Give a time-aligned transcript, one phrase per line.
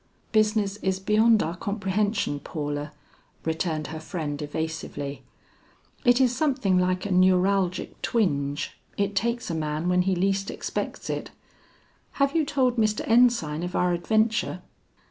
[0.31, 2.91] "Business is beyond our comprehension, Paula,"
[3.45, 5.21] returned her friend evasively.
[6.03, 11.07] "It is something like a neuralgic twinge, it takes a man when he least expects
[11.07, 11.29] it.
[12.13, 13.07] Have you told Mr.
[13.07, 14.63] Ensign of our adventure?"